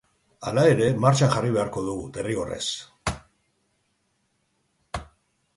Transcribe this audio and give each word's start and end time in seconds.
Hala 0.51 0.61
ere, 0.69 0.87
martxan 1.03 1.31
jarri 1.35 1.51
beharko 1.57 1.83
dugu, 1.89 2.07
derrigorrez. 2.17 2.63